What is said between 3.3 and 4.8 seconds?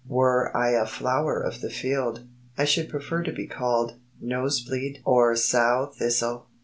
be called "nose